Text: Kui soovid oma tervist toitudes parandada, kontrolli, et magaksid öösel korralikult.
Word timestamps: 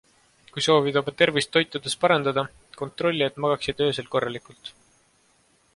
Kui 0.53 0.63
soovid 0.67 0.95
oma 1.01 1.13
tervist 1.19 1.51
toitudes 1.57 1.97
parandada, 2.05 2.45
kontrolli, 2.81 3.27
et 3.29 3.39
magaksid 3.45 3.87
öösel 3.89 4.13
korralikult. 4.17 4.73